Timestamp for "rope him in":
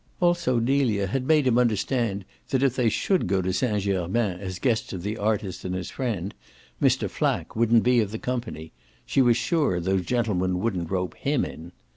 10.89-11.71